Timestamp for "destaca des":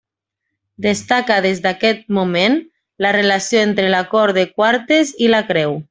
0.85-1.61